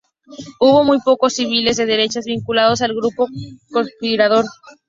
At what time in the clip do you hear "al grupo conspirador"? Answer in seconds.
2.81-4.45